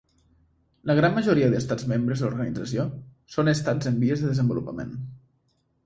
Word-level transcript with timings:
La 0.91 0.95
gran 0.99 1.13
majoria 1.17 1.49
d'estats 1.51 1.87
membres 1.93 2.25
de 2.25 2.29
l'organització 2.29 2.89
són 3.37 3.55
estats 3.55 3.93
en 3.95 4.05
vies 4.07 4.25
de 4.27 4.33
desenvolupament. 4.35 5.03